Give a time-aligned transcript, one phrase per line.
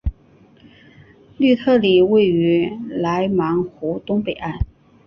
[1.37, 4.57] 吕特里位于莱芒湖东北岸。